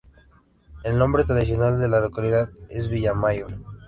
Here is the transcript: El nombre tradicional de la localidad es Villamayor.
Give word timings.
El 0.83 0.97
nombre 0.97 1.25
tradicional 1.25 1.79
de 1.79 1.87
la 1.87 1.99
localidad 1.99 2.49
es 2.71 2.89
Villamayor. 2.89 3.55